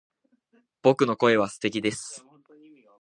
[0.81, 2.25] 僕の声は素敵です